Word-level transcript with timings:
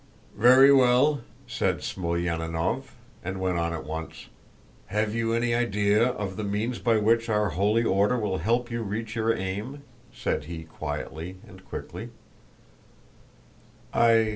"Very 0.39 0.73
well," 0.73 1.21
said 1.45 1.83
Smolyanínov, 1.83 2.85
and 3.23 3.39
went 3.39 3.59
on 3.59 3.71
at 3.71 3.83
once: 3.85 4.29
"Have 4.87 5.13
you 5.13 5.31
any 5.31 5.53
idea 5.53 6.03
of 6.07 6.37
the 6.37 6.43
means 6.43 6.79
by 6.79 6.97
which 6.97 7.29
our 7.29 7.49
holy 7.49 7.83
Order 7.83 8.17
will 8.17 8.39
help 8.39 8.71
you 8.71 8.79
to 8.79 8.83
reach 8.83 9.15
your 9.15 9.31
aim?" 9.35 9.83
said 10.11 10.45
he 10.45 10.63
quietly 10.63 11.37
and 11.47 11.63
quickly. 11.63 12.09